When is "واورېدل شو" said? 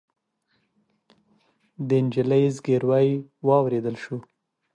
3.47-4.17